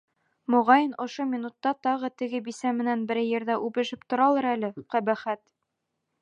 Моғайын, 0.51 0.93
ошо 1.03 1.25
минутта 1.33 1.73
тағы 1.87 2.09
теге 2.21 2.41
бисә 2.47 2.71
менән 2.79 3.03
берәй 3.11 3.29
ерҙә 3.35 3.59
үбешеп 3.69 4.09
торалыр 4.15 4.49
әле, 4.55 4.73
ҡәбәхәт! 4.95 5.45